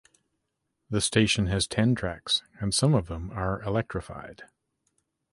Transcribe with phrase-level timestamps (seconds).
[0.89, 4.45] The station has ten tracks and some of them are electrified.